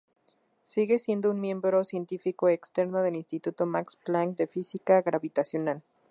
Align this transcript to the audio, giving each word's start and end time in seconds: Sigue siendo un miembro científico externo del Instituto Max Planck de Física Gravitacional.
Sigue 0.63 0.97
siendo 0.97 1.29
un 1.29 1.39
miembro 1.39 1.83
científico 1.83 2.49
externo 2.49 3.03
del 3.03 3.15
Instituto 3.15 3.67
Max 3.67 3.97
Planck 4.03 4.35
de 4.35 4.47
Física 4.47 4.99
Gravitacional. 5.03 5.83